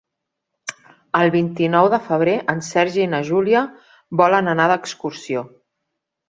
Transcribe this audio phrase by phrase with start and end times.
[1.19, 3.63] El vint-i-nou de febrer en Sergi i na Júlia
[4.23, 5.47] volen anar d'excursió.